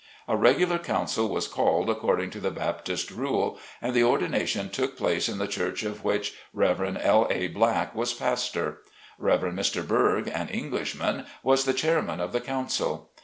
A 0.27 0.35
regular 0.35 0.79
council 0.79 1.29
was 1.29 1.47
called 1.47 1.87
according 1.87 2.31
to 2.31 2.39
the 2.39 2.49
Bap 2.49 2.83
tist 2.85 3.15
rule, 3.15 3.59
and 3.83 3.93
the 3.93 4.03
ordination 4.03 4.71
took 4.71 4.97
place 4.97 5.29
in 5.29 5.37
the 5.37 5.47
church 5.47 5.83
of 5.83 6.03
which 6.03 6.33
Rev. 6.53 6.97
L. 6.97 7.27
A. 7.29 7.47
Black 7.49 7.93
was 7.93 8.11
pastor. 8.11 8.81
Rev. 9.19 9.41
Mr. 9.41 9.87
Burg, 9.87 10.27
an 10.27 10.47
Englishman, 10.49 11.27
was 11.43 11.65
the 11.65 11.73
chairman 11.75 12.19
of 12.19 12.31
the 12.31 12.41
council. 12.41 13.11